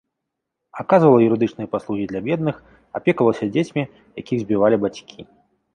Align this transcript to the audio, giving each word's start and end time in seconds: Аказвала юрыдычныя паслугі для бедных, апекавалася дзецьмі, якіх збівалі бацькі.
Аказвала 0.83 1.19
юрыдычныя 1.27 1.71
паслугі 1.75 2.07
для 2.13 2.21
бедных, 2.31 2.55
апекавалася 3.01 3.53
дзецьмі, 3.55 3.83
якіх 4.23 4.37
збівалі 4.47 4.75
бацькі. 4.89 5.19